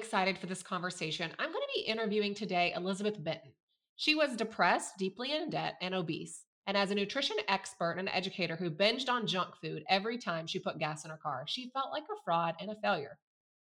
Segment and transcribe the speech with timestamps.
[0.00, 1.30] excited for this conversation.
[1.38, 3.52] I'm going to be interviewing today Elizabeth Benton.
[3.96, 6.46] She was depressed, deeply in debt, and obese.
[6.66, 10.58] And as a nutrition expert and educator who binged on junk food every time she
[10.58, 13.18] put gas in her car, she felt like a fraud and a failure.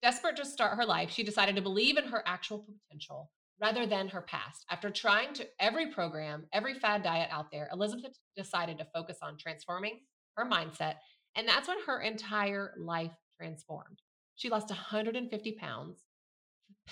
[0.02, 4.06] Desperate to start her life, she decided to believe in her actual potential rather than
[4.06, 4.64] her past.
[4.70, 9.36] After trying to every program, every fad diet out there, Elizabeth decided to focus on
[9.36, 9.98] transforming
[10.36, 10.94] her mindset,
[11.34, 13.98] and that's when her entire life transformed.
[14.36, 15.98] She lost 150 pounds.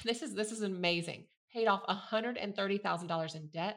[0.04, 1.24] This is this is amazing.
[1.52, 3.76] Paid off $130,000 in debt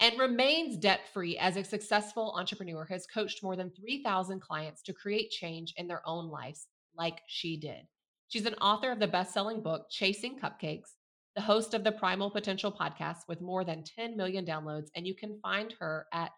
[0.00, 5.30] and remains debt-free as a successful entrepreneur has coached more than 3,000 clients to create
[5.30, 7.86] change in their own lives like she did.
[8.28, 10.90] She's an author of the best-selling book Chasing Cupcakes,
[11.34, 15.14] the host of the Primal Potential podcast with more than 10 million downloads and you
[15.14, 16.30] can find her at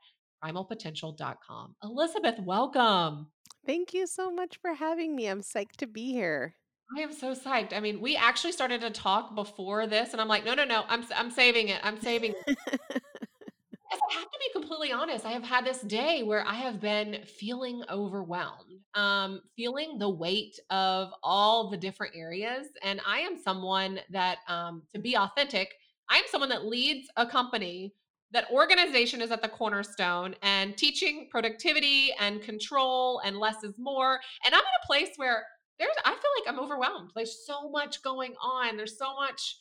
[0.43, 1.75] primalpotential.com.
[1.83, 3.27] Elizabeth, welcome.
[3.67, 5.27] Thank you so much for having me.
[5.27, 6.55] I'm psyched to be here.
[6.97, 7.73] I am so psyched.
[7.73, 10.85] I mean, we actually started to talk before this, and I'm like, no, no, no,
[10.89, 11.81] I'm I'm saving it.
[11.83, 12.59] I'm saving it.
[13.93, 15.27] I have to be completely honest.
[15.27, 20.59] I have had this day where I have been feeling overwhelmed, um, feeling the weight
[20.71, 22.69] of all the different areas.
[22.83, 25.75] And I am someone that, um, to be authentic,
[26.09, 27.95] I am someone that leads a company
[28.33, 34.21] that organization is at the cornerstone and teaching productivity and control and less is more.
[34.45, 35.45] And I'm in a place where
[35.81, 37.13] there's I feel like I'm overwhelmed.
[37.17, 38.77] There's so much going on.
[38.77, 39.59] There's so much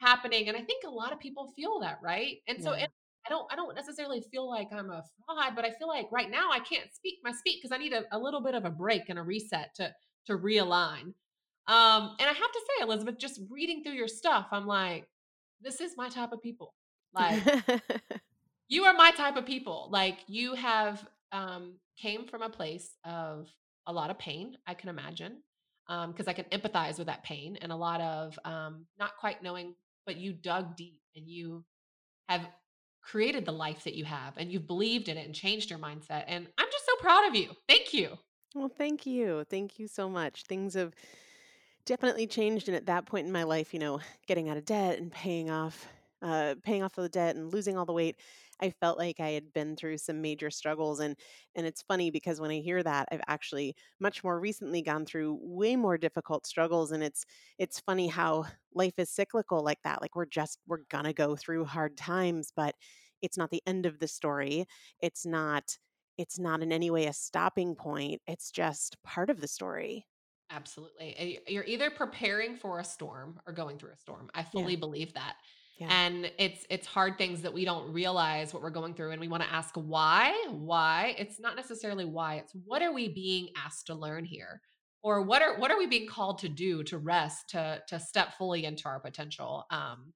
[0.00, 2.38] happening and I think a lot of people feel that, right?
[2.48, 2.82] And so Yeah.
[2.82, 2.88] and
[3.26, 6.30] I don't I don't necessarily feel like I'm a fraud, but I feel like right
[6.30, 8.70] now I can't speak my speak because I need a, a little bit of a
[8.70, 9.94] break and a reset to
[10.26, 11.14] to realign.
[11.68, 15.06] Um and I have to say Elizabeth just reading through your stuff, I'm like
[15.62, 16.74] this is my type of people.
[17.14, 17.44] Like
[18.68, 19.88] you are my type of people.
[19.92, 23.48] Like you have um came from a place of
[23.86, 25.42] a lot of pain, I can imagine.
[25.90, 29.42] Um, because I can empathize with that pain and a lot of um not quite
[29.42, 29.74] knowing,
[30.06, 31.64] but you dug deep and you
[32.28, 32.46] have
[33.02, 36.24] created the life that you have and you've believed in it and changed your mindset.
[36.28, 37.50] And I'm just so proud of you.
[37.68, 38.16] Thank you.
[38.54, 39.44] well, thank you.
[39.50, 40.44] Thank you so much.
[40.44, 40.94] Things have
[41.86, 44.98] definitely changed and at that point in my life, you know, getting out of debt
[44.98, 45.88] and paying off
[46.22, 48.16] uh paying off the debt and losing all the weight,
[48.60, 51.16] I felt like I had been through some major struggles and
[51.54, 55.38] and it's funny because when I hear that, I've actually much more recently gone through
[55.42, 57.24] way more difficult struggles and it's
[57.58, 60.00] it's funny how life is cyclical like that.
[60.02, 62.74] Like we're just we're going to go through hard times, but
[63.22, 64.66] it's not the end of the story.
[65.00, 65.78] It's not
[66.18, 68.20] it's not in any way a stopping point.
[68.26, 70.06] It's just part of the story.
[70.52, 71.40] Absolutely.
[71.46, 74.30] You're either preparing for a storm or going through a storm.
[74.34, 74.70] I Yeah.
[74.70, 75.38] fully believe that.
[75.80, 75.88] Yeah.
[75.90, 79.28] And it's it's hard things that we don't realize what we're going through and we
[79.28, 80.30] want to ask why?
[80.50, 81.14] Why?
[81.18, 82.36] It's not necessarily why.
[82.36, 84.60] It's what are we being asked to learn here?
[85.02, 88.34] Or what are what are we being called to do to rest, to to step
[88.36, 89.64] fully into our potential?
[89.70, 90.12] Um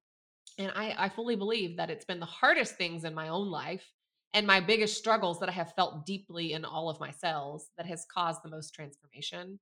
[0.59, 3.91] and I I fully believe that it's been the hardest things in my own life
[4.35, 7.87] and my biggest struggles that I have felt deeply in all of my cells that
[7.87, 9.59] has caused the most transformation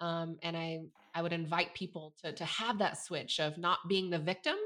[0.00, 0.82] um, and I
[1.14, 4.56] I would invite people to to have that switch of not being the victim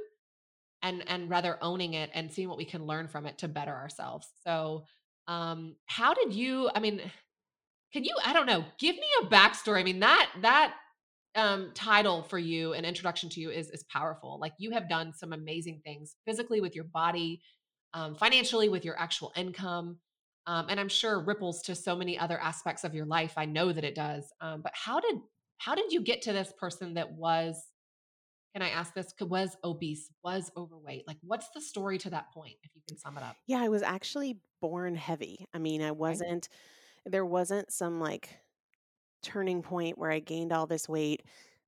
[0.84, 3.75] and and rather owning it and seeing what we can learn from it to better
[3.75, 4.28] ourselves.
[4.47, 4.84] So,
[5.27, 6.71] um, how did you?
[6.72, 7.00] I mean,
[7.93, 8.15] can you?
[8.25, 8.65] I don't know.
[8.78, 9.81] Give me a backstory.
[9.81, 10.75] I mean that that
[11.34, 14.39] um, title for you, an introduction to you, is is powerful.
[14.41, 17.41] Like you have done some amazing things physically with your body,
[17.94, 19.99] um, financially with your actual income.
[20.47, 23.33] Um, and I'm sure ripples to so many other aspects of your life.
[23.39, 24.31] I know that it does.
[24.43, 25.17] Um, but how did
[25.56, 27.56] how did you get to this person that was?
[28.54, 29.12] Can I ask this?
[29.20, 30.10] Was obese?
[30.22, 31.09] Was overweight?
[31.09, 32.54] Like, what's the story to that point?
[32.62, 33.37] If you can sum it up.
[33.47, 35.47] Yeah, I was actually born heavy.
[35.53, 36.48] I mean, I wasn't
[37.04, 38.38] there wasn't some like
[39.22, 41.22] turning point where I gained all this weight.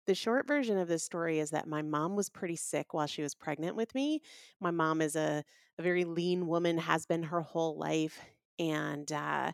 [0.06, 3.22] The short version of this story is that my mom was pretty sick while she
[3.22, 4.22] was pregnant with me.
[4.61, 5.43] My mom is a,
[5.78, 8.20] a very lean woman, has been her whole life.
[8.58, 9.52] And uh,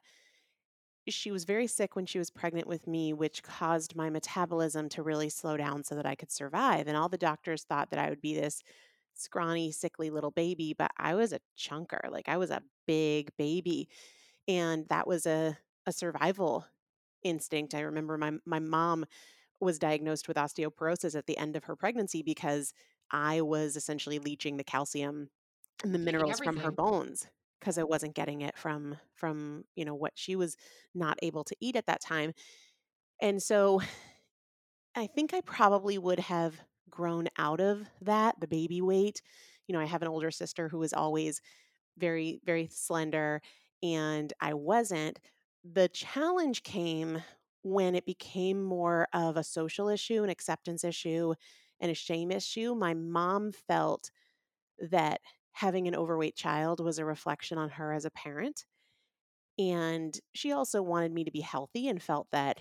[1.09, 5.03] she was very sick when she was pregnant with me, which caused my metabolism to
[5.03, 6.87] really slow down so that I could survive.
[6.87, 8.63] And all the doctors thought that I would be this
[9.15, 12.11] scrawny, sickly little baby, but I was a chunker.
[12.11, 13.89] Like I was a big baby.
[14.47, 16.67] And that was a, a survival
[17.23, 17.75] instinct.
[17.75, 19.05] I remember my my mom
[19.61, 22.75] was diagnosed with osteoporosis at the end of her pregnancy because
[23.11, 25.31] I was essentially leaching the calcium
[25.85, 27.29] and the minerals from her bones
[27.63, 30.57] because I wasn't getting it from from, you know, what she was
[30.95, 32.33] not able to eat at that time.
[33.21, 33.81] And so
[34.97, 36.61] I think I probably would have
[36.91, 39.23] grown out of that, the baby weight.
[39.69, 41.41] You know, I have an older sister who was always
[41.99, 43.41] very, very slender,
[43.83, 45.21] and I wasn't.
[45.65, 47.23] The challenge came
[47.63, 51.35] when it became more of a social issue, an acceptance issue,
[51.81, 54.11] and a shame issue, my mom felt
[54.91, 55.21] that
[55.53, 58.65] having an overweight child was a reflection on her as a parent.
[59.59, 62.61] And she also wanted me to be healthy and felt that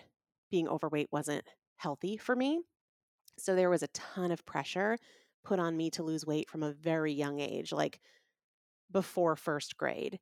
[0.49, 1.45] being overweight wasn't
[1.77, 2.59] healthy for me.
[3.39, 4.97] So there was a ton of pressure
[5.43, 7.99] put on me to lose weight from a very young age, like
[8.91, 10.19] before first grade.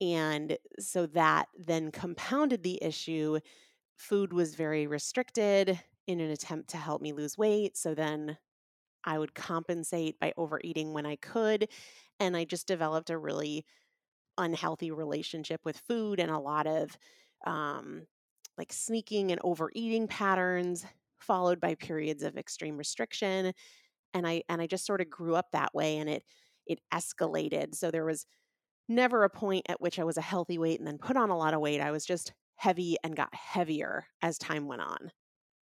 [0.00, 3.40] And so that then compounded the issue.
[3.96, 7.76] Food was very restricted in an attempt to help me lose weight.
[7.76, 8.36] So then
[9.06, 11.68] I would compensate by overeating when I could.
[12.20, 13.64] And I just developed a really
[14.38, 16.96] unhealthy relationship with food and a lot of
[17.46, 18.06] um,
[18.58, 20.86] like sneaking and overeating patterns,
[21.18, 23.52] followed by periods of extreme restriction.
[24.14, 26.24] And I and I just sort of grew up that way and it
[26.66, 27.74] it escalated.
[27.74, 28.26] So there was
[28.88, 31.38] never a point at which I was a healthy weight and then put on a
[31.38, 31.80] lot of weight.
[31.80, 35.12] I was just heavy and got heavier as time went on.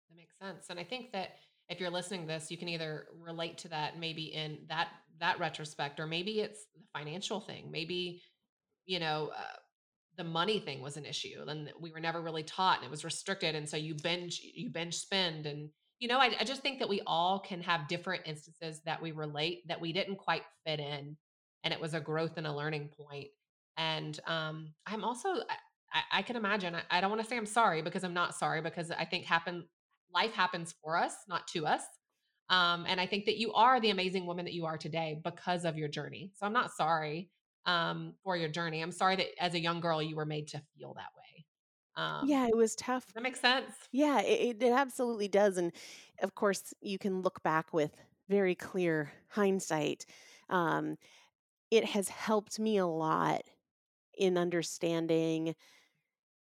[0.09, 0.71] That makes sense.
[0.71, 1.37] And I think that
[1.69, 4.89] if you're listening to this, you can either relate to that maybe in that
[5.21, 7.71] that retrospect, or maybe it's the financial thing.
[7.71, 8.23] Maybe
[8.87, 9.57] you know uh,
[10.17, 13.05] the money thing was an issue, and we were never really taught, and it was
[13.05, 16.79] restricted, and so you binge you binge spend, and you know I, I just think
[16.81, 20.81] that we all can have different instances that we relate that we didn't quite fit
[20.81, 21.17] in,
[21.63, 23.29] and it was a growth and a learning point.
[23.77, 25.29] And um, I'm also
[25.95, 26.75] I, I can imagine.
[26.75, 29.25] I, I don't want to say I'm sorry because I'm not sorry because I think
[29.25, 29.65] happen
[30.15, 31.83] life happens for us, not to us.
[32.51, 35.65] Um, and I think that you are the amazing woman that you are today because
[35.65, 36.33] of your journey.
[36.37, 37.31] So I'm not sorry
[37.67, 38.83] um, for your journey.
[38.83, 41.47] I'm sorry that as a young girl you were made to feel that way.
[41.97, 43.15] Um, Yeah, it was tough.
[43.15, 43.75] that makes sense.
[43.93, 45.57] Yeah, it, it absolutely does.
[45.59, 45.73] And
[46.23, 47.93] of course, you can look back with
[48.29, 50.07] very clear hindsight.
[50.49, 50.97] Um,
[51.71, 53.43] it has helped me a lot
[54.19, 55.57] in understanding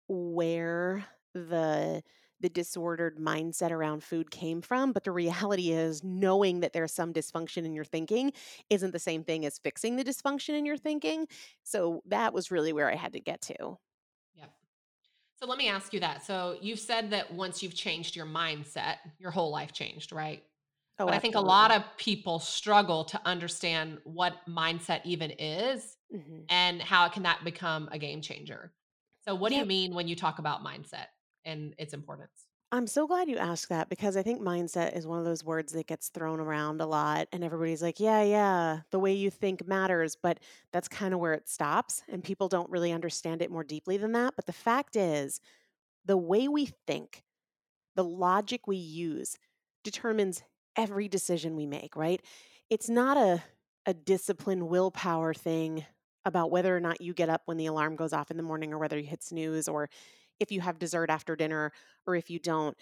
[0.07, 2.03] where the
[2.43, 7.11] the disordered mindset around food came from but the reality is knowing that there's some
[7.11, 8.31] dysfunction in your thinking
[8.69, 11.27] isn't the same thing as fixing the dysfunction in your thinking
[11.63, 13.77] so that was really where i had to get to
[14.35, 14.51] Yep.
[15.35, 16.25] So let me ask you that.
[16.25, 20.43] So you've said that once you've changed your mindset, your whole life changed, right?
[20.99, 25.97] oh But I think a lot of people struggle to understand what mindset even is
[26.11, 28.71] hmm and how can that become a game changer.
[29.25, 31.07] So what do you mean when you talk about mindset
[31.45, 32.47] and its importance?
[32.71, 35.73] i'm so glad you asked that because i think mindset is one of those words
[35.73, 39.67] that gets thrown around a lot and everybody's like yeah yeah the way you think
[39.67, 40.39] matters but
[40.71, 44.11] that's kind of where it stops and people don't really understand it more deeply than
[44.13, 45.39] that but the fact is
[46.05, 47.23] the way we think
[47.95, 49.37] the logic we use
[49.83, 50.43] determines
[50.75, 52.21] every decision we make, right?
[52.69, 53.43] It's not a
[53.85, 55.85] a disciplined willpower thing
[56.23, 58.71] about whether or not you get up when the alarm goes off in the morning
[58.73, 59.89] or whether you hit snooze or
[60.39, 61.71] if you have dessert after dinner
[62.05, 62.77] or if you don't.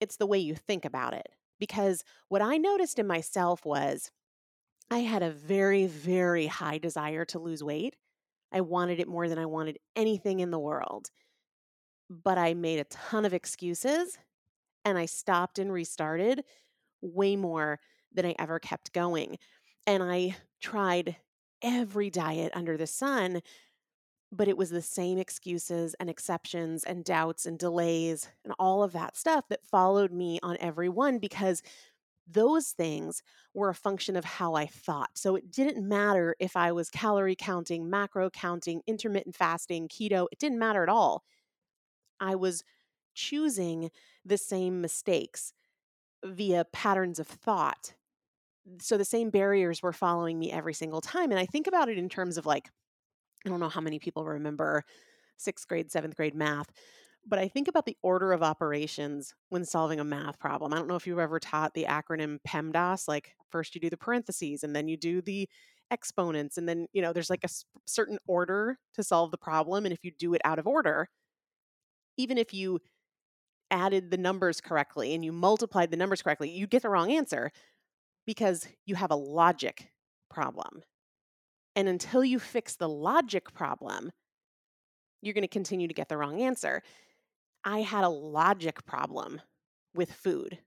[0.00, 1.28] It's the way you think about it.
[1.58, 4.10] Because what I noticed in myself was
[4.90, 7.96] I had a very, very high desire to lose weight.
[8.52, 11.10] I wanted it more than I wanted anything in the world.
[12.10, 14.18] But I made a ton of excuses
[14.84, 16.44] and I stopped and restarted
[17.00, 17.80] way more
[18.12, 19.38] than I ever kept going.
[19.86, 21.16] And I tried
[21.62, 23.40] every diet under the sun,
[24.36, 28.92] but it was the same excuses and exceptions and doubts and delays and all of
[28.92, 31.62] that stuff that followed me on every one because
[32.26, 33.22] those things
[33.52, 35.10] were a function of how I thought.
[35.14, 40.38] So it didn't matter if I was calorie counting, macro counting, intermittent fasting, keto, it
[40.38, 41.24] didn't matter at all.
[42.20, 42.64] I was
[43.14, 43.90] choosing
[44.24, 45.52] the same mistakes
[46.24, 47.94] via patterns of thought.
[48.80, 51.30] So the same barriers were following me every single time.
[51.30, 52.70] And I think about it in terms of like,
[53.44, 54.84] I don't know how many people remember
[55.36, 56.70] sixth grade, seventh grade math,
[57.26, 60.72] but I think about the order of operations when solving a math problem.
[60.72, 63.96] I don't know if you've ever taught the acronym PEMDAS, like first you do the
[63.96, 65.48] parentheses and then you do the
[65.90, 66.58] exponents.
[66.58, 67.48] And then, you know, there's like a
[67.86, 69.84] certain order to solve the problem.
[69.86, 71.08] And if you do it out of order,
[72.16, 72.80] even if you
[73.70, 77.50] added the numbers correctly and you multiplied the numbers correctly, you get the wrong answer
[78.26, 79.90] because you have a logic
[80.30, 80.82] problem.
[81.76, 84.12] And until you fix the logic problem,
[85.22, 86.82] you're going to continue to get the wrong answer.
[87.64, 89.40] I had a logic problem
[89.94, 90.58] with food.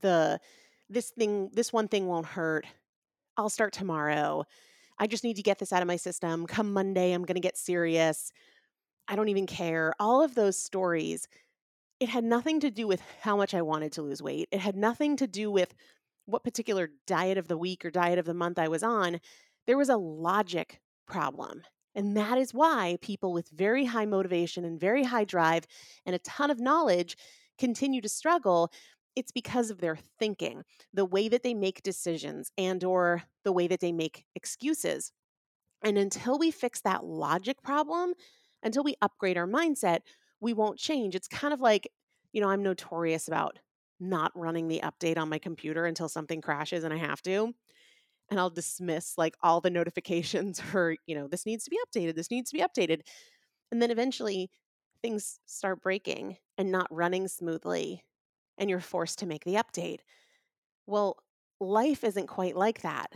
[0.00, 0.40] The
[0.88, 2.66] this thing, this one thing won't hurt.
[3.36, 4.44] I'll start tomorrow.
[4.98, 6.46] I just need to get this out of my system.
[6.46, 8.32] Come Monday, I'm going to get serious.
[9.06, 9.92] I don't even care.
[10.00, 11.28] All of those stories
[12.00, 14.48] it had nothing to do with how much I wanted to lose weight.
[14.50, 15.74] It had nothing to do with
[16.24, 19.20] what particular diet of the week or diet of the month I was on.
[19.70, 21.62] There was a logic problem.
[21.94, 25.64] And that is why people with very high motivation and very high drive
[26.04, 27.16] and a ton of knowledge
[27.56, 28.72] continue to struggle.
[29.14, 33.68] It's because of their thinking, the way that they make decisions and or the way
[33.68, 35.12] that they make excuses.
[35.84, 38.14] And until we fix that logic problem,
[38.64, 40.00] until we upgrade our mindset,
[40.40, 41.14] we won't change.
[41.14, 41.88] It's kind of like,
[42.32, 43.60] you know, I'm notorious about
[44.00, 47.54] not running the update on my computer until something crashes and I have to.
[48.30, 52.14] And I'll dismiss like all the notifications for, you know, this needs to be updated,
[52.14, 53.02] this needs to be updated.
[53.72, 54.50] And then eventually
[55.02, 58.04] things start breaking and not running smoothly,
[58.58, 60.00] and you're forced to make the update.
[60.86, 61.18] Well,
[61.60, 63.12] life isn't quite like that.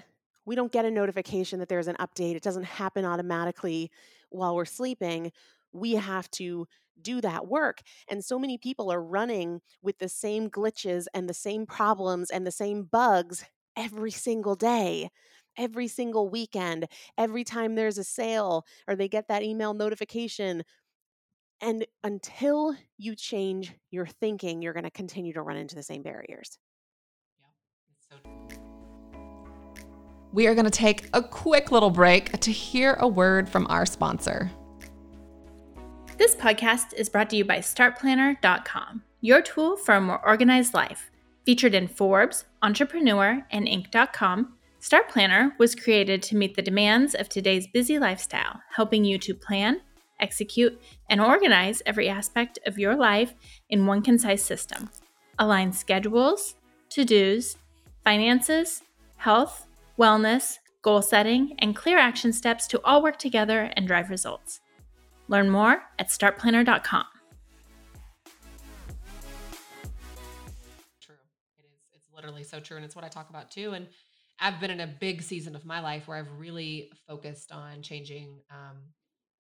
[0.47, 2.37] We don't get a notification that there's an update.
[2.37, 3.90] It doesn't happen automatically
[4.30, 5.33] while we're sleeping.
[5.73, 6.66] We have to
[7.00, 7.83] do that work.
[8.09, 12.47] And so many people are running with the same glitches and the same problems and
[12.47, 13.44] the same bugs
[13.76, 15.11] every single day,
[15.57, 20.62] every single weekend, every time there's a sale or they get that email notification.
[21.61, 26.02] And until you change your thinking, you're going to continue to run into the same
[26.02, 26.59] barriers.
[30.33, 33.87] We are going to take a quick little break to hear a word from our
[33.87, 34.50] sponsor.
[36.19, 41.11] This podcast is brought to you by StartPlanner.com, your tool for a more organized life.
[41.45, 47.29] Featured in Forbes, Entrepreneur, and Inc.com, Start Planner was created to meet the demands of
[47.29, 49.81] today's busy lifestyle, helping you to plan,
[50.21, 50.79] execute,
[51.11, 53.35] and organize every aspect of your life
[53.69, 54.91] in one concise system.
[55.39, 56.57] Align schedules,
[56.91, 57.57] to dos,
[58.05, 58.83] finances,
[59.17, 59.67] health,
[59.99, 64.61] wellness, goal setting, and clear action steps to all work together and drive results.
[65.29, 67.05] Learn more at startplanner.com.
[72.25, 72.76] literally so true.
[72.76, 73.73] And it's what I talk about too.
[73.73, 73.87] And
[74.40, 78.40] I've been in a big season of my life where I've really focused on changing,
[78.50, 78.78] um,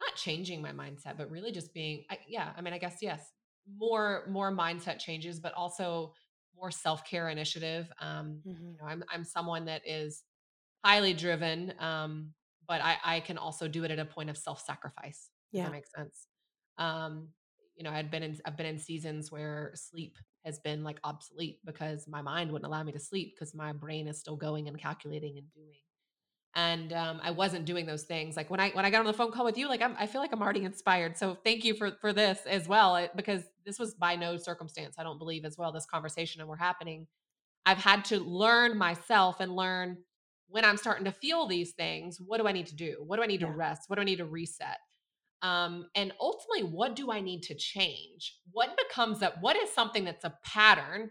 [0.00, 3.32] not changing my mindset, but really just being, I, yeah, I mean, I guess, yes,
[3.78, 6.12] more, more mindset changes, but also
[6.54, 7.90] more self-care initiative.
[8.00, 8.70] Um, mm-hmm.
[8.72, 10.22] you know, I'm, I'm someone that is
[10.84, 12.32] highly driven, um,
[12.68, 15.30] but I, I can also do it at a point of self-sacrifice.
[15.50, 15.64] Yeah.
[15.64, 16.26] that makes sense.
[16.78, 17.28] Um,
[17.76, 21.58] you know, I'd been in I've been in seasons where sleep has been like obsolete
[21.64, 24.78] because my mind wouldn't allow me to sleep because my brain is still going and
[24.78, 25.78] calculating and doing.
[26.56, 28.36] And um, I wasn't doing those things.
[28.36, 30.06] Like when I when I got on the phone call with you, like I'm, I
[30.06, 31.16] feel like I'm already inspired.
[31.16, 34.96] So thank you for for this as well, because this was by no circumstance.
[34.98, 37.06] I don't believe as well this conversation and we're happening.
[37.66, 39.98] I've had to learn myself and learn
[40.48, 42.20] when I'm starting to feel these things.
[42.20, 42.96] What do I need to do?
[43.04, 43.84] What do I need to rest?
[43.88, 44.76] What do I need to reset?
[45.44, 48.38] Um, and ultimately, what do I need to change?
[48.50, 49.42] What becomes that?
[49.42, 51.10] What is something that's a pattern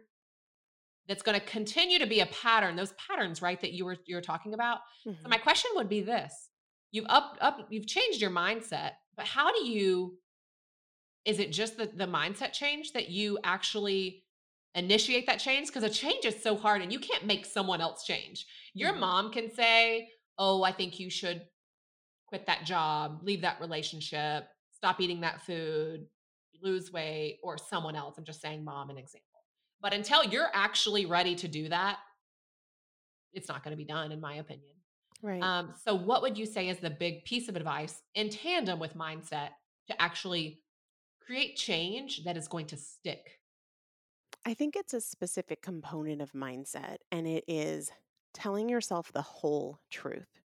[1.08, 2.76] that's going to continue to be a pattern?
[2.76, 4.80] Those patterns, right, that you were you're talking about.
[5.06, 5.22] Mm-hmm.
[5.22, 6.50] So my question would be this:
[6.92, 10.18] You've up up you've changed your mindset, but how do you?
[11.26, 14.24] Is it just the the mindset change that you actually
[14.74, 15.68] initiate that change?
[15.68, 18.48] Because a change is so hard, and you can't make someone else change.
[18.74, 19.02] Your mm-hmm.
[19.02, 20.10] mom can say,
[20.40, 21.44] "Oh, I think you should
[22.34, 26.08] quit that job, leave that relationship, stop eating that food,
[26.64, 28.16] lose weight, or someone else.
[28.18, 29.28] I'm just saying mom an example.
[29.80, 32.00] But until you're actually ready to do that,
[33.34, 34.74] it's not going to be done, in my opinion.
[35.22, 35.44] Right.
[35.44, 38.98] Um, so, what would you say is the big piece of advice in tandem with
[38.98, 39.50] mindset
[39.92, 40.64] to actually
[41.22, 43.38] create change that is going to stick?
[44.44, 47.92] I think it's a specific component of mindset, and it is
[48.34, 50.43] telling yourself the whole truth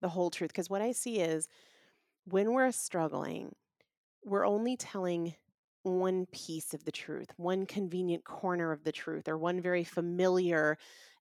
[0.00, 0.50] the whole truth.
[0.50, 1.48] Because what I see is
[2.24, 3.54] when we're struggling,
[4.24, 5.34] we're only telling
[5.82, 10.76] one piece of the truth, one convenient corner of the truth, or one very familiar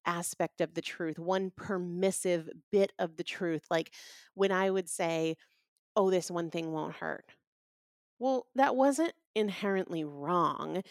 [0.05, 3.65] aspect of the truth, one permissive bit of the truth.
[3.69, 3.91] Like
[4.33, 5.35] when I would say,
[5.95, 7.25] oh, this one thing won't hurt.
[8.19, 10.81] Well, that wasn't inherently wrong.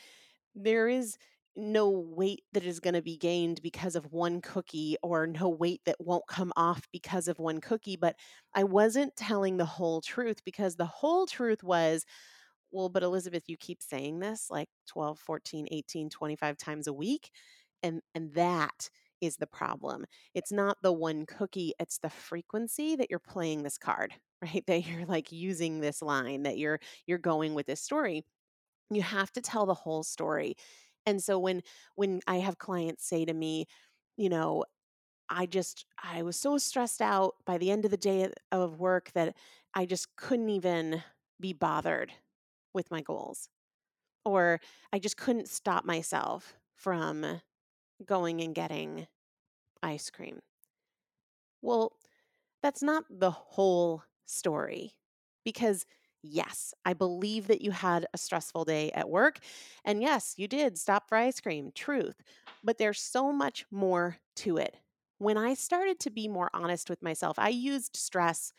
[0.54, 1.16] There is
[1.56, 5.80] no weight that is going to be gained because of one cookie or no weight
[5.86, 7.96] that won't come off because of one cookie.
[7.96, 8.16] But
[8.54, 12.04] I wasn't telling the whole truth because the whole truth was,
[12.72, 17.30] well, but Elizabeth, you keep saying this like 12, 14, 18, 25 times a week.
[17.82, 20.04] And, and that is the problem.
[20.34, 24.64] It's not the one cookie, it's the frequency that you're playing this card, right?
[24.66, 28.24] That you're like using this line, that you're you're going with this story.
[28.90, 30.56] You have to tell the whole story
[31.06, 31.62] and so when
[31.96, 33.66] when I have clients say to me,
[34.16, 34.64] you know,
[35.30, 39.12] I just I was so stressed out by the end of the day of work
[39.14, 39.36] that
[39.74, 41.02] I just couldn't even
[41.40, 42.12] be bothered
[42.74, 43.48] with my goals.
[44.24, 44.60] Or
[44.92, 47.40] I just couldn't stop myself from
[48.06, 49.08] going and getting
[49.82, 50.40] ice cream.
[51.62, 51.96] Well,
[52.62, 54.94] that's not the whole story
[55.44, 55.86] because
[56.24, 59.38] yes, I believe that you had a stressful day at work.
[59.84, 62.22] And yes, you did stop for ice cream, truth.
[62.62, 64.76] But there's so much more to it.
[65.18, 68.52] When I started to be more honest with myself, I used stress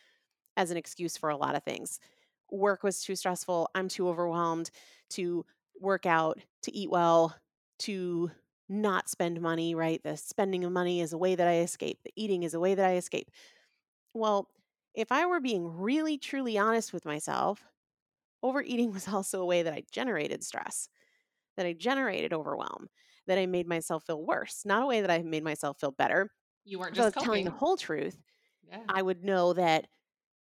[0.58, 2.00] as an excuse for a lot of things.
[2.52, 3.70] Work was too stressful.
[3.76, 4.72] I'm too overwhelmed
[5.12, 5.46] to
[5.80, 7.36] work out, to eat well,
[7.80, 8.32] to
[8.70, 10.02] not spend money, right?
[10.04, 12.76] The spending of money is a way that I escape, the eating is a way
[12.76, 13.30] that I escape.
[14.14, 14.50] Well,
[14.96, 17.64] if I were being really, truly honest with myself,
[18.44, 20.90] overeating was also a way that I generated stress,
[21.58, 22.90] that I generated overwhelm,
[23.28, 26.32] that I made myself feel worse, not a way that I made myself feel better.
[26.66, 28.22] You weren't If I was just telling the whole truth,
[28.64, 28.90] Yeah.
[28.90, 29.88] I would know that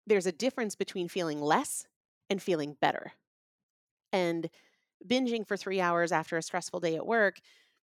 [0.08, 1.88] there's a difference between feeling less
[2.30, 3.14] and feeling better.
[4.12, 4.50] And
[5.06, 7.40] binging for three hours after a stressful day at work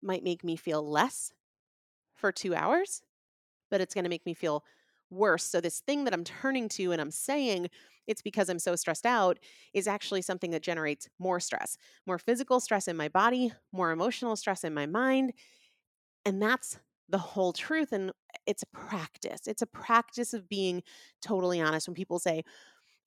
[0.03, 1.33] might make me feel less
[2.15, 3.03] for two hours,
[3.71, 4.65] but it's going to make me feel
[5.11, 5.45] worse.
[5.45, 7.69] So, this thing that I'm turning to and I'm saying
[8.07, 9.39] it's because I'm so stressed out
[9.73, 14.37] is actually something that generates more stress, more physical stress in my body, more emotional
[14.37, 15.33] stress in my mind.
[16.25, 17.93] And that's the whole truth.
[17.93, 18.13] And
[18.47, 19.47] it's a practice.
[19.47, 20.83] It's a practice of being
[21.23, 21.89] totally honest.
[21.89, 22.45] When people say,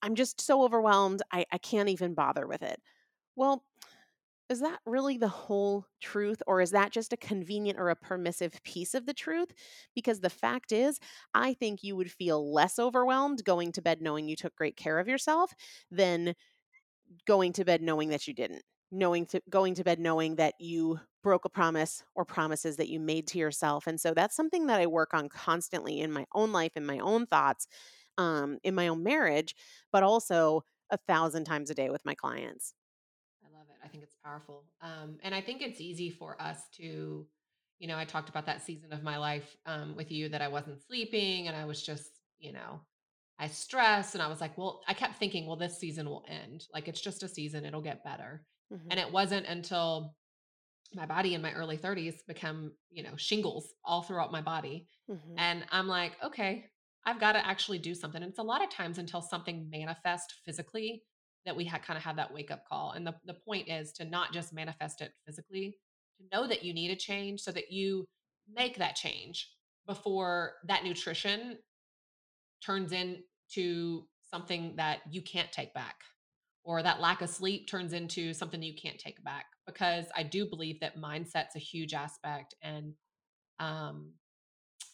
[0.03, 2.81] I'm just so overwhelmed, I, I can't even bother with it.
[3.35, 3.65] Well,
[4.49, 8.61] is that really the whole truth, or is that just a convenient or a permissive
[8.63, 9.51] piece of the truth?
[9.93, 10.99] Because the fact is,
[11.33, 14.99] I think you would feel less overwhelmed going to bed knowing you took great care
[14.99, 15.53] of yourself
[15.91, 16.33] than
[17.25, 18.63] going to bed knowing that you didn't.
[18.89, 23.01] Knowing to going to bed knowing that you broke a promise or promises that you
[23.01, 23.85] made to yourself.
[23.85, 26.99] And so that's something that I work on constantly in my own life, in my
[26.99, 27.67] own thoughts,
[28.17, 29.55] um, in my own marriage,
[29.91, 32.73] but also a thousand times a day with my clients.
[33.97, 34.19] I love it.
[34.25, 34.71] I think it's powerful.
[34.81, 37.27] Um, and I think it's easy for us to,
[37.79, 40.47] you know, I talked about that season of my life um, with you that I
[40.47, 42.81] wasn't sleeping and I was just, you know,
[43.39, 46.67] I stressed and I was like, well, I kept thinking, well, this season will end.
[46.73, 48.45] Like it's just a season, it'll get better.
[48.89, 50.15] And Mhm, it wasn't until
[50.93, 54.89] my body in my early 30s become, you know, shingles all throughout my body.
[55.07, 55.47] mhm.
[55.51, 56.71] And I'm like, okay,
[57.05, 58.21] I've got to actually do something.
[58.21, 61.03] And it's a lot of times until something manifests physically
[61.47, 62.91] that we ha- kind of have that wake up call.
[62.91, 65.77] And the, the point is to not just manifest it physically,
[66.19, 68.05] to know that you need a change so that you
[68.53, 69.49] make that change
[69.87, 71.57] before that nutrition
[72.63, 75.95] turns into something that you can't take back
[76.65, 80.45] or that lack of sleep turns into something you can't take back because i do
[80.45, 82.93] believe that mindset's a huge aspect and
[83.59, 84.11] um,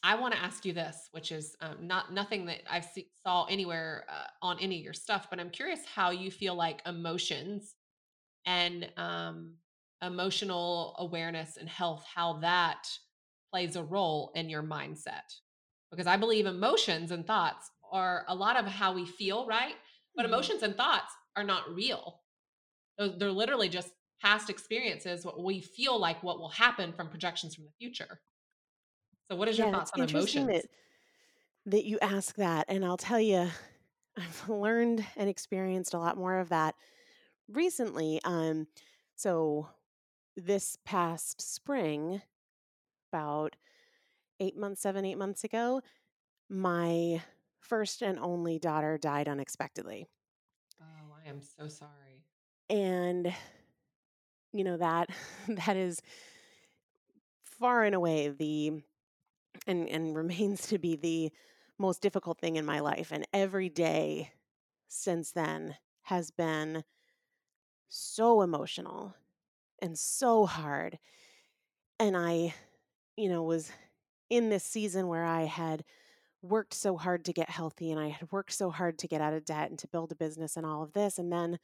[0.04, 3.46] i want to ask you this which is um, not nothing that i see, saw
[3.46, 7.76] anywhere uh, on any of your stuff but i'm curious how you feel like emotions
[8.46, 9.54] and um,
[10.02, 12.88] emotional awareness and health how that
[13.52, 15.32] plays a role in your mindset.
[15.91, 19.76] Because i believe emotions and thoughts are a lot of how we feel right?
[20.15, 20.30] But Mhm.
[20.30, 22.22] emotions and thoughts are not real.
[22.98, 27.65] They're literally just past experiences what we feel like what will happen from projections from
[27.65, 28.22] the future
[29.29, 30.65] so what is your Yeah, thoughts on emotions that
[31.65, 33.49] that you ask that, and I'll tell you,
[34.17, 36.75] I've learned and experienced a lot more of that
[37.47, 38.21] recently.
[38.25, 38.67] Um,
[39.15, 39.69] so
[40.38, 42.21] this past spring,
[43.12, 43.55] about
[44.39, 45.81] eight months, seven, eight months ago,
[46.49, 47.23] my
[47.62, 50.07] first and only daughter died unexpectedly.
[50.79, 52.25] oh i am so sorry
[52.69, 53.33] And,
[54.51, 55.09] you know, that
[55.47, 56.01] that is
[57.43, 58.81] far and away the
[59.67, 61.32] and and remains to be the
[61.80, 63.12] most difficult thing in my life.
[63.12, 64.32] And every day
[64.88, 66.84] since then has been
[67.89, 69.15] so emotional
[69.82, 70.99] and so hard.
[71.99, 72.54] And I,
[73.15, 73.71] you know, was
[74.30, 75.84] in this season where I had
[76.41, 79.34] worked so hard to get healthy and I had worked so hard to get out
[79.34, 81.58] of debt and to build a business and all of this and then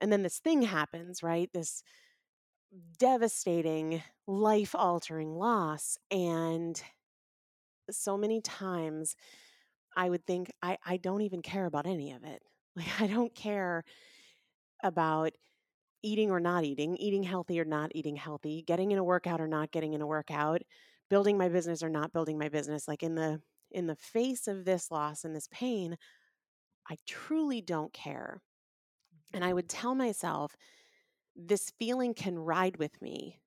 [0.00, 1.50] and then this thing happens, right?
[1.52, 1.82] This
[2.98, 6.80] devastating, life-altering loss and
[7.90, 9.16] so many times
[9.96, 12.42] I would think I I don't even care about any of it.
[12.76, 13.82] Like I don't care
[14.84, 15.32] about
[16.02, 19.48] eating or not eating, eating healthy or not eating healthy, getting in a workout or
[19.48, 20.62] not getting in a workout,
[21.10, 22.86] building my business or not building my business.
[22.86, 25.96] Like in the in the face of this loss and this pain,
[26.88, 28.40] I truly don't care.
[29.34, 29.80] And I would mm-hmm.
[29.80, 30.56] tell myself
[31.36, 33.40] this feeling can ride with me,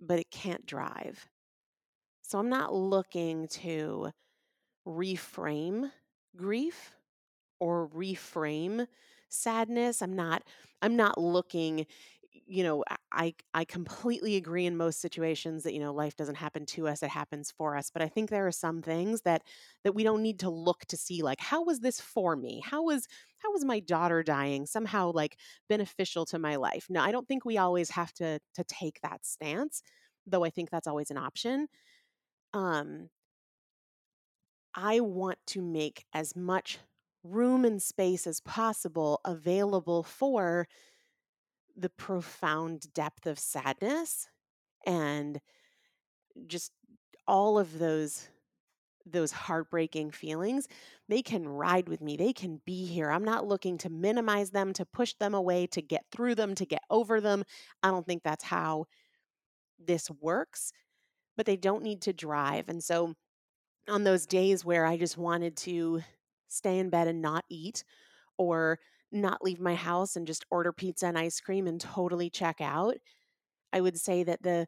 [0.00, 1.26] but it can't drive.
[2.28, 4.10] So I'm not looking to
[4.86, 5.92] reframe
[6.36, 6.96] grief
[7.60, 8.86] or reframe
[9.30, 10.02] sadness.
[10.02, 10.44] I'm not
[10.82, 11.86] I'm not looking
[12.46, 16.66] you know, I I completely agree in most situations that you know life doesn't happen
[16.66, 17.90] to us; it happens for us.
[17.90, 19.42] But I think there are some things that
[19.84, 22.62] that we don't need to look to see like how was this for me?
[22.64, 23.06] How was
[23.38, 25.38] how was my daughter dying somehow like
[25.68, 26.86] beneficial to my life?
[26.90, 29.82] No, I don't think we always have to to take that stance,
[30.26, 31.68] though I think that's always an option.
[32.54, 33.10] Um
[34.74, 36.78] I want to make as much
[37.24, 40.68] room and space as possible available for
[41.76, 44.28] the profound depth of sadness
[44.86, 45.40] and
[46.46, 46.72] just
[47.26, 48.28] all of those
[49.06, 50.68] those heartbreaking feelings.
[51.08, 53.10] They can ride with me they can be here.
[53.10, 56.66] I'm not looking to minimize them to push them away to get through them to
[56.66, 57.44] get over them.
[57.82, 58.86] I don't think that's how
[59.78, 60.72] this works
[61.38, 63.14] but they don't need to drive and so
[63.88, 66.02] on those days where i just wanted to
[66.48, 67.84] stay in bed and not eat
[68.38, 68.78] or
[69.12, 72.96] not leave my house and just order pizza and ice cream and totally check out
[73.72, 74.66] i would say that the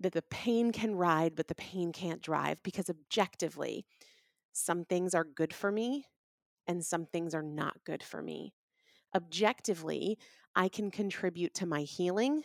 [0.00, 3.86] that the pain can ride but the pain can't drive because objectively
[4.52, 6.04] some things are good for me
[6.66, 8.54] and some things are not good for me.
[9.14, 10.18] Objectively
[10.54, 12.44] i can contribute to my healing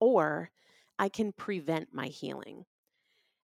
[0.00, 0.50] or
[0.98, 2.64] i can prevent my healing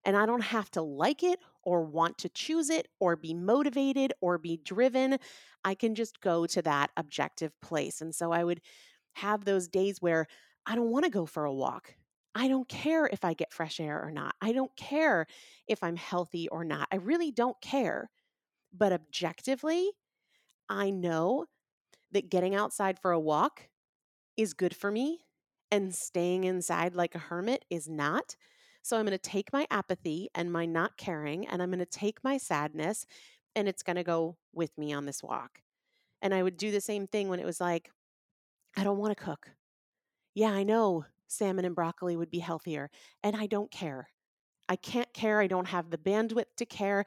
[0.07, 4.13] and I don't have to like it or want to choose it or be motivated
[4.21, 5.19] or be driven.
[5.65, 8.01] I can just go to that objective place.
[8.01, 8.61] And so I would
[9.15, 10.27] have those days where
[10.65, 11.95] I don't want to go for a walk.
[12.35, 14.35] I don't care if I get fresh air or not.
[14.41, 15.27] I don't care
[15.67, 16.87] if I'm healthy or not.
[16.91, 18.09] I really don't care.
[18.73, 19.91] But objectively,
[20.69, 21.47] I know
[22.11, 23.69] that getting outside for a walk
[24.37, 25.21] is good for me
[25.71, 28.35] and staying inside like a hermit is not.
[28.87, 31.85] So I'm going to take my apathy and my not caring, and I'm going to
[31.85, 33.05] take my sadness,
[33.53, 35.59] and it's going to go with me on this walk.
[36.21, 37.91] And I would do the same thing when it was like,
[38.77, 39.49] I don't want to cook.
[40.35, 42.89] Yeah, I know salmon and broccoli would be healthier,
[43.25, 44.07] and I don't care.
[44.69, 45.41] I can't care.
[45.41, 47.03] I don't have the bandwidth to care.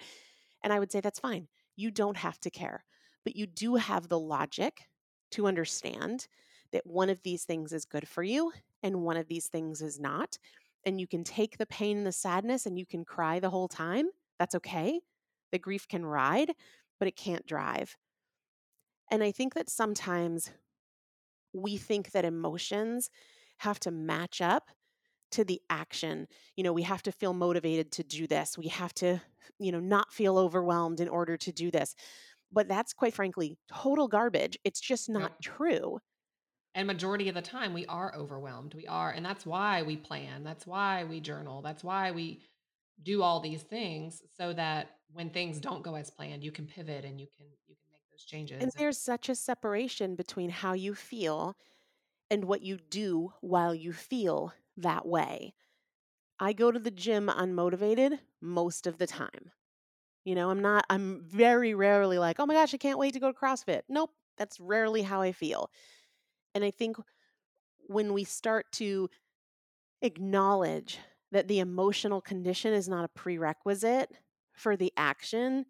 [0.62, 1.48] And I would say, that's fine.
[1.76, 2.84] You don't have to care,
[3.24, 4.82] but you do have the logic
[5.30, 6.28] to understand
[6.72, 9.98] that one of these things is good for you and one of these things is
[9.98, 10.36] not
[10.84, 13.68] and you can take the pain and the sadness and you can cry the whole
[13.68, 14.06] time,
[14.38, 15.00] that's okay.
[15.52, 16.52] The grief can ride,
[16.98, 17.96] but it can't drive.
[19.10, 20.50] And I think that sometimes
[21.52, 23.10] we think that emotions
[23.58, 24.70] have to match up
[25.32, 26.26] to the action.
[26.56, 28.56] You know, we have to feel motivated to do this.
[28.56, 29.20] We have to,
[29.58, 31.94] you know, not feel overwhelmed in order to do this.
[32.52, 34.58] But that's quite frankly total garbage.
[34.64, 35.98] It's just not true.
[36.74, 38.74] And majority of the time we are overwhelmed.
[38.74, 40.44] We are, and that's why we plan.
[40.44, 41.62] That's why we journal.
[41.62, 42.42] That's why we
[43.02, 47.04] do all these things so that when things don't go as planned, you can pivot
[47.04, 48.62] and you can you can make those changes.
[48.62, 51.56] And there's such a separation between how you feel
[52.30, 55.54] and what you do while you feel that way.
[56.38, 59.50] I go to the gym unmotivated most of the time.
[60.24, 63.20] You know, I'm not, I'm very rarely like, oh my gosh, I can't wait to
[63.20, 63.82] go to CrossFit.
[63.88, 65.70] Nope, that's rarely how I feel.
[66.54, 66.96] And I think
[67.88, 69.10] when we start to
[70.02, 70.98] acknowledge
[71.32, 74.10] that the emotional condition is not a prerequisite
[74.52, 75.66] for the action,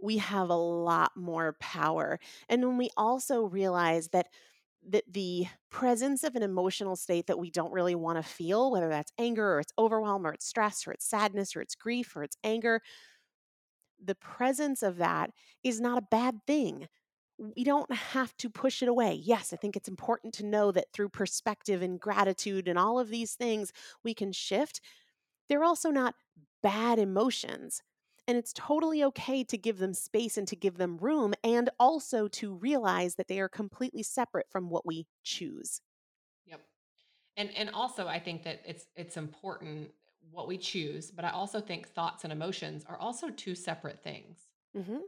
[0.00, 2.18] we have a lot more power.
[2.48, 4.28] And when we also realize that
[4.90, 8.88] that the presence of an emotional state that we don't really want to feel, whether
[8.88, 12.22] that's anger or it's overwhelm or it's stress or it's sadness or it's grief or
[12.22, 12.80] it's anger,
[14.02, 15.30] the presence of that
[15.62, 16.88] is not a bad thing.
[17.38, 19.14] We don't have to push it away.
[19.14, 23.08] Yes, I think it's important to know that through perspective and gratitude and all of
[23.10, 23.72] these things,
[24.02, 24.80] we can shift.
[25.48, 26.16] They're also not
[26.62, 27.82] bad emotions.
[28.28, 32.28] And it's totally okay to give them space and to give them room, and also
[32.28, 35.80] to realize that they are completely separate from what we choose.
[36.44, 36.66] yep.
[37.36, 39.92] And and also I think that it's it's important
[40.30, 44.48] what we choose, but I also think thoughts and emotions are also two separate things.
[44.74, 45.00] hmm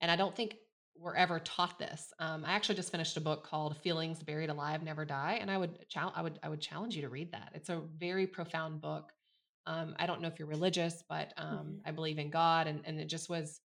[0.00, 0.58] And I don't think
[0.96, 2.12] we're ever taught this.
[2.18, 5.58] Um, I actually just finished a book called "Feelings Buried Alive Never Die," and I
[5.58, 7.52] would chal- I would I would challenge you to read that.
[7.54, 9.12] It's a very profound book.
[9.66, 12.86] Um, I don't know if you're religious, but um, hmm I believe in God, and
[12.86, 13.60] and it just was.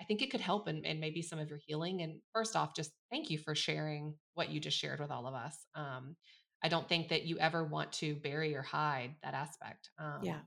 [0.00, 2.02] I think it could help and in maybe some of your healing.
[2.02, 5.34] And first off, just thank you for sharing what you just shared with all of
[5.34, 5.66] us.
[5.74, 6.16] Um,
[6.62, 10.46] I don't think that you ever want to bury or hide that aspect Yeah, um,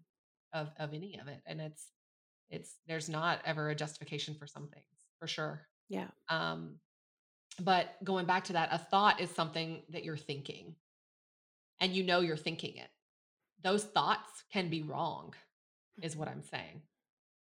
[0.54, 1.92] of of any of it, and it's
[2.50, 4.88] it's there's not ever a justification for some things
[5.20, 5.68] for sure.
[5.90, 6.08] Yeah.
[6.30, 6.80] Um,
[7.60, 10.76] but going back to that, a thought is something that you're thinking
[11.80, 12.90] and you know you're thinking it.
[13.64, 15.34] Those thoughts can be wrong,
[16.02, 16.82] is what I'm saying.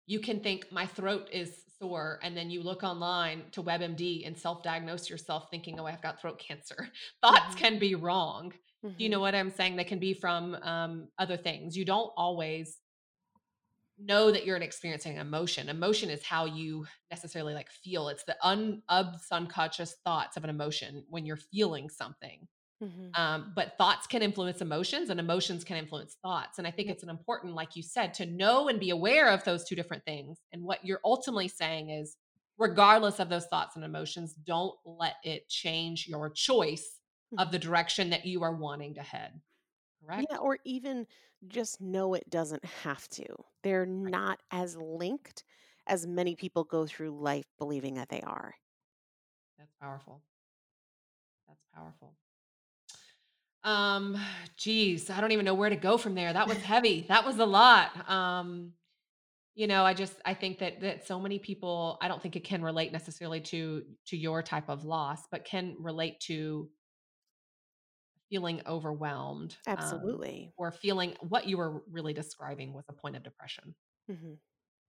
[0.07, 4.37] You can think my throat is sore and then you look online to WebMD and
[4.39, 6.89] self-diagnose yourself thinking, "Oh, I've got throat cancer."
[7.23, 7.59] Thoughts Mhm.
[7.59, 8.53] can be wrong.
[8.97, 9.77] Do you know what I'm saying?
[9.77, 11.77] They can be from um, other things.
[11.77, 12.79] You don't always
[13.99, 15.69] know that you're experiencing emotion.
[15.69, 18.09] Emotion is how you necessarily like feel.
[18.09, 18.83] It's the un
[19.33, 22.49] unconscious thoughts of an emotion when you're feeling something.
[22.83, 23.17] Mhm.
[23.19, 26.59] Um, but thoughts can influence emotions and emotions can influence thoughts.
[26.59, 26.95] And I think Yep.
[26.97, 30.05] it's an important, like you said, to know and be aware of those two different
[30.05, 30.43] things.
[30.53, 32.19] And what you're ultimately saying is,
[32.59, 37.01] regardless of those thoughts and emotions, don't let it change your choice
[37.39, 39.41] of the direction that you are wanting to head.
[40.15, 41.07] Yeah, or even
[41.47, 43.27] just know it doesn't have to.
[43.63, 44.17] They're Right.
[44.17, 45.45] not as linked
[45.87, 48.55] as many people go through life believing that they are.
[49.59, 50.23] That's powerful.
[51.49, 52.17] That's powerful.
[53.65, 54.17] Um,
[54.57, 56.33] geez, I don't even know where to go from there.
[56.33, 57.03] That was heavy.
[57.09, 58.09] That was a lot.
[58.09, 58.75] Um,
[59.55, 62.45] you know, I just I think that that so many people, I don't think it
[62.45, 66.71] can relate necessarily to to your type of loss, but can relate to
[68.31, 70.55] feeling overwhelmed, um, Absolutely.
[70.57, 73.75] or feeling what you were really describing was a point of depression.
[74.09, 74.37] Mhm.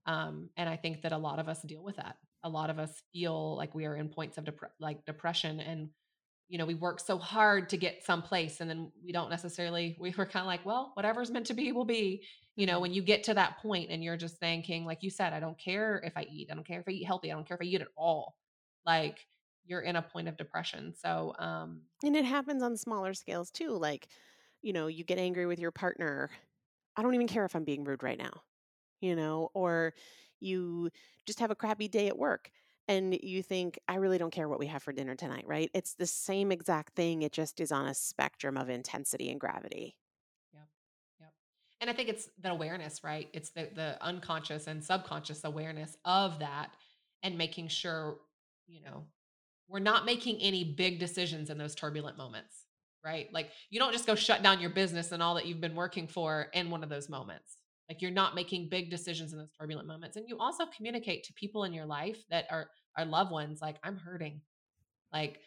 [0.06, 2.18] Um, and I think that a lot of us deal with that.
[2.44, 4.48] A lot of us feel like we are in points of
[4.80, 5.92] like depression and
[6.50, 10.12] you know, we work so hard to get someplace and then we don't necessarily we
[10.18, 12.26] were kind of like, well, whatever's meant to be will be.
[12.56, 12.82] You know, Mhm.
[12.82, 15.60] when you get to that point and you're just thinking, like you said, I don't
[15.60, 16.50] care if I eat.
[16.52, 17.32] I don't care if I eat healthy.
[17.32, 18.38] I don't care if I eat at all.
[18.86, 19.28] Like
[19.68, 20.94] you're in a point of depression.
[20.96, 23.72] So, um, And it happens on smaller scales too.
[23.72, 24.08] Like,
[24.62, 26.30] you know, you get angry with your partner.
[26.96, 28.44] I don't even care if I'm being rude right now,
[29.02, 29.94] you know, or
[30.40, 30.90] you
[31.26, 32.52] just have a crappy day at work
[32.88, 35.70] and you think, I really don't care what we have for dinner tonight, right?
[35.74, 37.22] It's the same exact thing.
[37.24, 39.98] It just is on a spectrum of intensity and gravity.
[40.54, 40.68] yep,
[41.20, 41.34] yep.
[41.82, 43.30] And I think it's the awareness, right?
[43.34, 46.72] It's the the unconscious and subconscious awareness of that
[47.24, 48.18] and making sure,
[48.68, 49.06] you know,
[49.68, 52.66] we're not making any big decisions in those turbulent moments,
[53.04, 53.28] right?
[53.34, 56.08] Like you don't just go shut down your business and all that you've been working
[56.08, 57.58] for in one of those moments.
[57.90, 60.18] Like you're not making big decisions in those turbulent moments.
[60.18, 63.78] And you also communicate to people in your life that are are loved ones like
[63.84, 64.42] I'm hurting.
[65.14, 65.40] Like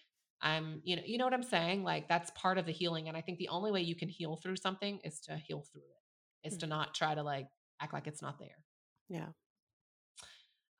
[0.43, 1.85] I'm, you know, you know what I'm saying?
[1.85, 4.37] Like that's part of the healing and I think the only way you can heal
[4.37, 6.49] through something is to heal through it.
[6.49, 6.71] Is to Mhm.
[6.71, 7.49] not try to like
[7.81, 8.65] act like it's not there.
[9.09, 9.33] Yeah.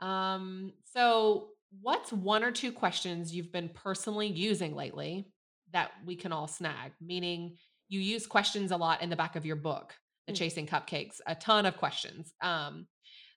[0.01, 5.29] Um, so what's one or two questions you've been personally using lately
[5.73, 6.93] that we can all snag?
[7.01, 7.57] Meaning
[7.89, 9.95] you use questions a lot in the back of your book,
[10.27, 10.37] The Mhm.
[10.37, 12.35] Chasing Cupcakes, a ton of questions.
[12.41, 12.89] Um,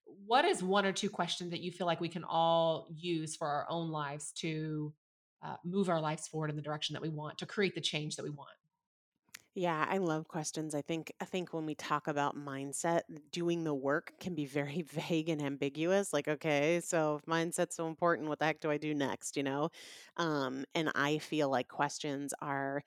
[0.05, 3.47] what is one or two questions that you feel like we can all use for
[3.47, 4.93] our own lives to
[5.41, 8.15] uh, move our lives forward in the direction that we want, to create the change
[8.15, 8.49] that we want?
[9.55, 10.73] Yeah, I love questions.
[10.73, 14.81] I think I think when we talk about mindset, doing the work can be very
[14.91, 16.11] vague and ambiguous.
[16.11, 19.37] Like, okay, so if mindset's so important, what the heck do I do next?
[19.37, 19.69] You know?
[20.17, 22.83] Um, and I feel like questions are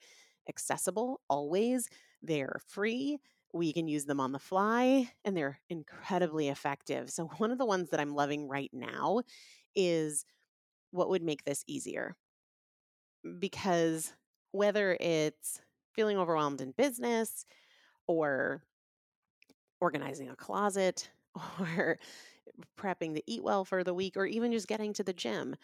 [0.49, 1.87] accessible always.
[2.21, 3.17] They're free.
[3.53, 7.09] We can use them on the fly and they're incredibly effective.
[7.09, 9.21] So one of the ones that I'm loving right now
[9.75, 10.25] is
[10.91, 12.15] what would make this easier?
[13.39, 14.13] Because
[14.51, 15.61] whether it's
[15.97, 17.45] feeling overwhelmed in business,
[18.07, 18.63] or
[19.79, 21.09] organizing a closet
[21.59, 21.97] or
[22.77, 25.55] prepping to eat well for the week or even just getting to the gym,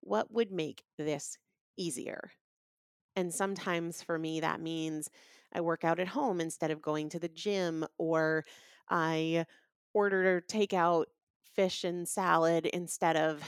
[0.00, 1.38] what would make this
[1.76, 2.32] easier?
[3.16, 5.10] And sometimes for me, that means
[5.52, 8.44] I work out at home instead of going to the gym, or
[8.90, 9.46] I
[9.94, 11.06] order takeout
[11.54, 13.42] fish and salad instead of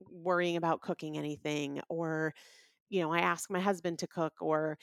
[0.00, 2.34] worrying about cooking anything, or,
[2.90, 4.78] you know, I ask my husband to cook, or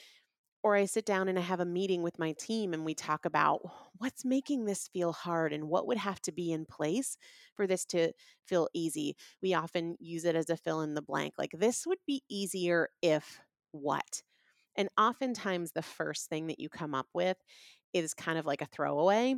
[0.63, 3.25] or I sit down and I have a meeting with my team and we talk
[3.25, 3.61] about
[3.97, 7.17] what's making this feel hard and what would have to be in place
[7.55, 8.13] for this to
[8.45, 9.15] feel easy.
[9.41, 12.89] We often use it as a fill in the blank, like this would be easier
[13.01, 14.21] if what?
[14.75, 17.37] And oftentimes, the first thing that you come up with
[17.93, 19.35] is kind of like a throwaway.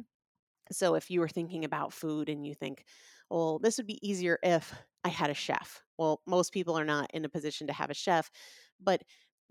[0.71, 2.85] So, if you were thinking about food and you think,
[3.29, 5.83] well, this would be easier if I had a chef.
[5.97, 8.31] Well, most people are not in a position to have a chef,
[8.79, 9.03] but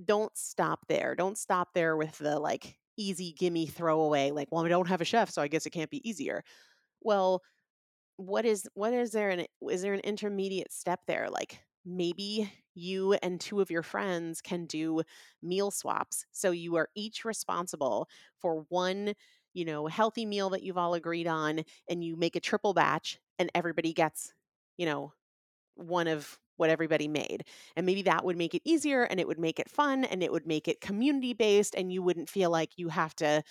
[0.05, 1.15] don't stop there.
[1.15, 5.05] Don't stop there with the like easy gimme throwaway, like, well, I don't have a
[5.05, 6.45] chef, so I guess it can't be easier.
[7.03, 7.43] Well,
[8.17, 11.29] what is what is there an is there an intermediate step there?
[11.31, 15.03] Like maybe you and two of your friends can do
[15.43, 16.27] meal swaps.
[16.33, 19.15] So you are each responsible for one,
[19.55, 23.19] you know, healthy meal that you've all agreed on and you make a triple batch
[23.39, 24.33] and everybody gets,
[24.77, 25.13] you know,
[25.75, 27.42] one of what everybody made.
[27.75, 30.31] And maybe that would make it easier and it would make it fun and it
[30.31, 33.42] would make it community based and you wouldn't feel like you have to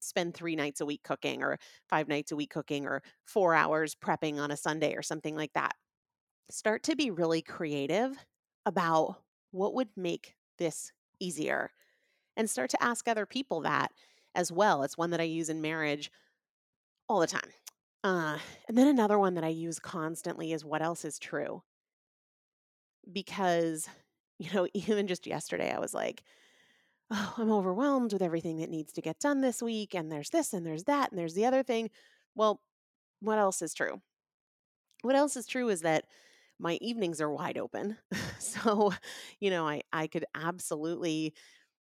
[0.00, 3.94] spend three nights a week cooking or five nights a week cooking or four hours
[3.94, 5.72] prepping on a Sunday or something like that.
[6.50, 8.18] Start to be really creative
[8.66, 11.70] about what would make this easier
[12.36, 13.92] and start to ask other people that
[14.34, 14.82] as well.
[14.82, 16.10] It's one that I use in marriage
[17.08, 17.50] all the time.
[18.04, 18.36] Uh,
[18.68, 21.62] and then another one that I use constantly is what else is true?
[23.10, 23.88] Because,
[24.38, 26.22] you know, even just yesterday, I was like,
[27.10, 29.94] oh, I'm overwhelmed with everything that needs to get done this week.
[29.94, 31.90] And there's this and there's that and there's the other thing.
[32.34, 32.62] Well,
[33.20, 34.00] what else is true?
[35.02, 36.04] What else is true is that
[36.58, 37.96] my evenings are wide open.
[38.38, 38.92] so,
[39.40, 41.34] you know, I, I could absolutely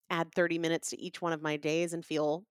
[0.09, 2.45] add 30 minutes to each one of my days and feel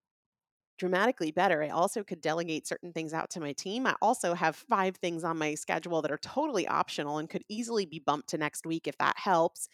[0.82, 1.62] dramatically better.
[1.62, 3.86] I also could delegate certain things out to my team.
[3.86, 7.86] I also have five things on my schedule that are totally optional and could easily
[7.86, 9.68] be bumped to next week if that helps.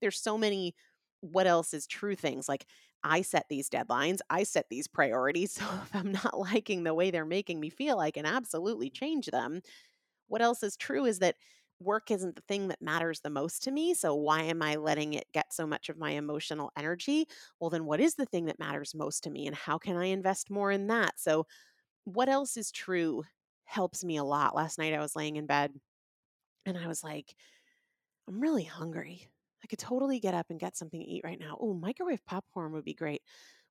[0.00, 0.76] There's so many
[1.20, 2.66] what else is true things like
[3.02, 5.52] I set these deadlines, I set these priorities.
[5.60, 9.26] So if I'm not liking the way they're making me feel, I can absolutely change
[9.26, 9.62] them.
[10.28, 11.36] What else is true is that
[11.84, 13.94] work isn't the thing that matters the most to me.
[13.94, 17.26] So why am I letting it get so much of my emotional energy?
[17.60, 20.06] Well, then what is the thing that matters most to me and how can I
[20.06, 21.18] invest more in that?
[21.18, 21.46] So
[22.04, 23.24] what else is true
[23.64, 24.54] helps me a lot.
[24.56, 25.74] Last night I was laying in bed
[26.66, 27.34] and I was like,
[28.28, 29.28] I'm really hungry.
[29.62, 31.56] I could totally get up and get something to eat right now.
[31.60, 33.22] Oh, microwave popcorn would be great.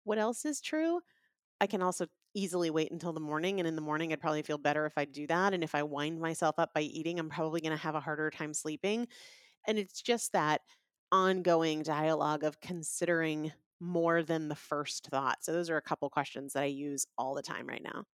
[0.04, 1.02] What else is true?
[1.62, 3.60] I can also easily wait until the morning.
[3.60, 5.54] And in the morning, I'd probably feel better if I do that.
[5.54, 8.30] And if I wind myself up by eating, I'm probably going to have a harder
[8.30, 9.08] time sleeping.
[9.68, 10.62] And it's just that
[11.12, 15.44] ongoing dialogue of considering more than the first thought.
[15.44, 18.06] So, those are a couple questions that I use all the time right now.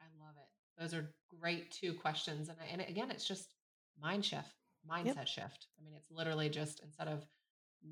[0.00, 0.80] I love it.
[0.80, 2.48] Those are great two questions.
[2.48, 3.54] And, I, and again, it's just
[4.00, 4.54] mind shift,
[4.88, 5.26] mindset yep.
[5.26, 5.66] shift.
[5.78, 7.26] I mean, it's literally just instead of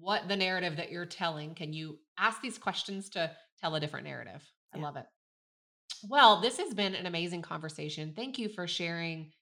[0.00, 4.06] what the narrative that you're telling, can you ask these questions to tell a different
[4.06, 4.42] narrative?
[4.74, 4.84] I yeah.
[4.84, 5.06] love it.
[6.04, 8.12] Well, this has been an amazing conversation.
[8.14, 9.32] Thank you for sharing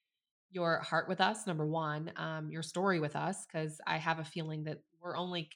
[0.51, 4.23] your heart with us, number one, um, your story with us, because I have a
[4.23, 5.49] feeling that we're only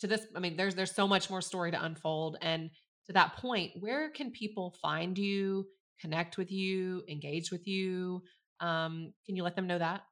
[0.00, 0.26] to this.
[0.34, 2.36] I mean, there's there's so much more story to unfold.
[2.40, 2.70] And
[3.06, 5.66] to that point, where can people find you,
[6.00, 8.22] connect with you, engage with you?
[8.60, 10.02] Um, can you let them know that?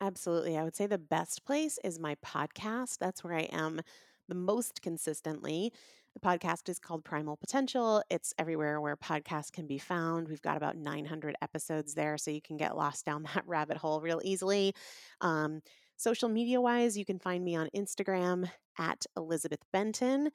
[0.00, 0.56] Absolutely.
[0.56, 2.98] I would say the best place is my podcast.
[2.98, 3.80] That's where I am
[4.28, 5.72] the most consistently.
[6.14, 8.02] The podcast is called Primal Potential.
[8.10, 10.28] It's everywhere where podcasts can be found.
[10.28, 14.00] We've got about 900 episodes there, so you can get lost down that rabbit hole
[14.00, 14.74] real easily.
[15.20, 15.60] Um,
[15.96, 20.30] social media wise, you can find me on Instagram at Elizabeth Benton.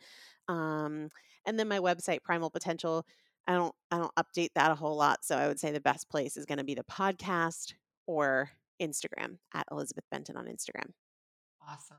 [0.48, 1.10] Um,
[1.46, 3.06] and then my website, Primal Potential.
[3.48, 5.24] I don't I don't update that a whole lot.
[5.24, 7.74] So I would say the best place is going to be the podcast
[8.08, 8.50] or
[8.82, 10.92] Instagram at Elizabeth Benton on Instagram.
[11.68, 11.98] Awesome.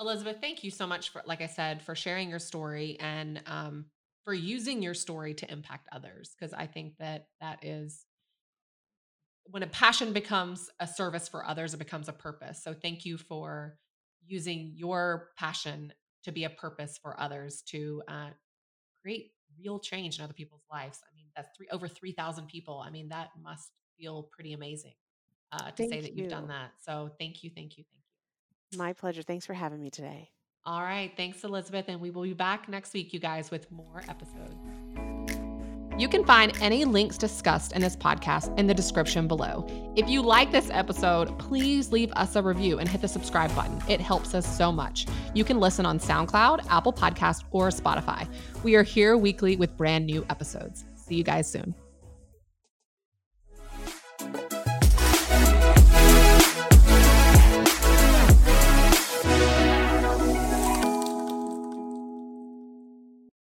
[0.00, 3.84] Elizabeth, thank you so much for, like I said, for sharing your story and um,
[4.24, 6.34] for using your story to impact others.
[6.38, 8.06] Because I think that that is
[9.44, 12.62] when a passion becomes a service for others, it becomes a purpose.
[12.62, 13.76] So thank you for
[14.26, 15.92] using your passion
[16.24, 18.30] to be a purpose for others to uh,
[19.02, 21.00] create real change in other people's lives.
[21.02, 22.82] I mean, that's three over three thousand people.
[22.86, 24.94] I mean, that must feel pretty amazing
[25.52, 26.22] uh, to thank say that you.
[26.22, 26.70] you've done that.
[26.82, 27.99] So thank you, thank you, thank you.
[28.76, 29.22] My pleasure.
[29.22, 30.30] Thanks for having me today.
[30.64, 31.12] All right.
[31.16, 31.86] Thanks, Elizabeth.
[31.88, 34.54] And we will be back next week, you guys, with more episodes.
[35.98, 39.66] You can find any links discussed in this podcast in the description below.
[39.96, 43.82] If you like this episode, please leave us a review and hit the subscribe button.
[43.86, 45.06] It helps us so much.
[45.34, 48.26] You can listen on SoundCloud, Apple Podcast, or Spotify.
[48.62, 50.84] We are here weekly with brand new episodes.
[50.94, 51.74] See you guys soon.